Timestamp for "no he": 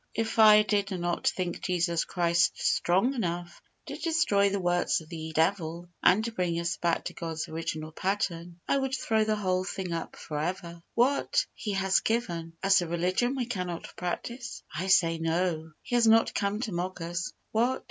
15.19-15.93